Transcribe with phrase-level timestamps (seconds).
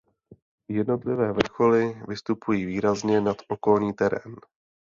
[0.67, 4.35] Jednotlivé vrcholy vystupují výrazně nad okolní terén.